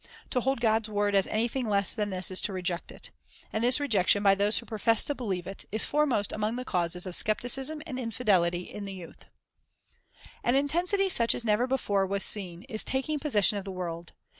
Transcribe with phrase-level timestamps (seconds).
[0.31, 3.11] To hold God's word as anything less than this is to reject it.
[3.53, 7.05] And this rejection by those who profess to believe it, is foremost among the causes
[7.05, 9.19] of skepticism and infidelity in the youth.
[9.19, 13.63] Time for Prayer An intensity such as never before was seen is taking possession of
[13.63, 14.13] the world.